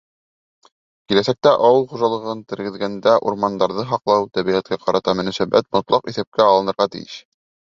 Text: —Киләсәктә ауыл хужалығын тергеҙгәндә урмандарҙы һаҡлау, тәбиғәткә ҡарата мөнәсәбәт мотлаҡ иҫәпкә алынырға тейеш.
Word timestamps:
—Киләсәктә 1.11 1.51
ауыл 1.67 1.85
хужалығын 1.91 2.41
тергеҙгәндә 2.53 3.13
урмандарҙы 3.33 3.85
һаҡлау, 3.93 4.25
тәбиғәткә 4.39 4.81
ҡарата 4.87 5.17
мөнәсәбәт 5.21 5.71
мотлаҡ 5.79 6.13
иҫәпкә 6.15 6.49
алынырға 6.51 6.91
тейеш. 6.99 7.21